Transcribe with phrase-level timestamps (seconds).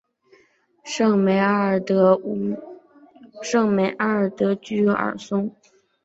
[0.83, 2.19] 圣梅阿尔德
[4.55, 5.55] 居尔松。